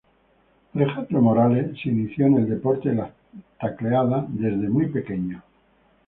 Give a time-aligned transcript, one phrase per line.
[0.75, 3.11] Alejandro Morales se inició en el deporte de las
[3.59, 5.43] tacleadas desde muy pequeño.